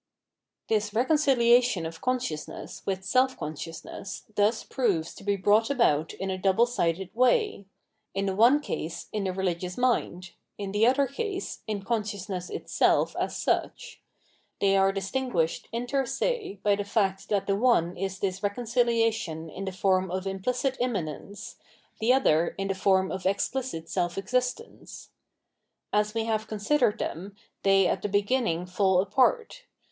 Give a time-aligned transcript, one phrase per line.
[0.67, 6.31] This reconciliation of consciousness with self con sciousness thus proves to be brought about in
[6.31, 7.67] a double sided way;
[8.15, 13.15] in the one case, in the religious mind, in the other case, in consciousness itself
[13.19, 14.01] as such.
[14.59, 19.65] They are distinguished inter se by the fact that the one is this reconciliation in
[19.65, 21.57] the form of implicit immanence,
[21.99, 25.11] the other in the form of explicit self existence.
[25.93, 29.65] As 806 Phenomenology of Mind we have considered them, they at the beginning fall apart.